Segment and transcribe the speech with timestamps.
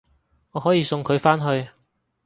[0.49, 1.69] 我可以送佢返去